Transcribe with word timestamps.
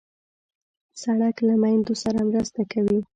سړک 1.03 1.35
له 1.47 1.53
میندو 1.61 1.93
سره 2.03 2.19
مرسته 2.29 2.61
کوي. 2.71 2.99